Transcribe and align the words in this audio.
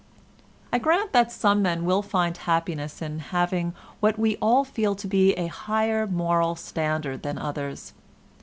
I 0.73 0.79
grant 0.79 1.13
that 1.13 1.31
some 1.31 1.61
men 1.61 1.85
will 1.85 2.01
find 2.01 2.35
happiness 2.35 3.03
in 3.03 3.19
having 3.19 3.75
what 3.99 4.17
we 4.17 4.35
all 4.37 4.63
feel 4.63 4.95
to 4.95 5.07
be 5.07 5.33
a 5.35 5.45
higher 5.45 6.07
moral 6.07 6.55
standard 6.55 7.21
than 7.21 7.37
others. 7.37 7.93